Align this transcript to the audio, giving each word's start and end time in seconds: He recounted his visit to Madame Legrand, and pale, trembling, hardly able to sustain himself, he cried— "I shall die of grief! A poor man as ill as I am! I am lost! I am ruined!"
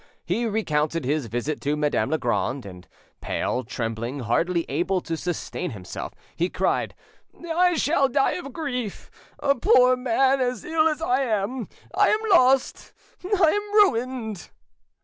He 0.25 0.47
recounted 0.47 1.05
his 1.05 1.27
visit 1.27 1.61
to 1.61 1.75
Madame 1.77 2.09
Legrand, 2.09 2.65
and 2.65 2.87
pale, 3.21 3.63
trembling, 3.63 4.21
hardly 4.21 4.65
able 4.67 4.99
to 5.01 5.15
sustain 5.15 5.69
himself, 5.69 6.15
he 6.35 6.49
cried— 6.49 6.95
"I 7.55 7.75
shall 7.75 8.09
die 8.09 8.31
of 8.31 8.51
grief! 8.51 9.11
A 9.37 9.53
poor 9.53 9.95
man 9.95 10.39
as 10.41 10.65
ill 10.65 10.87
as 10.87 11.03
I 11.03 11.19
am! 11.21 11.69
I 11.93 12.09
am 12.09 12.19
lost! 12.31 12.93
I 13.23 13.51
am 13.51 13.73
ruined!" 13.75 14.49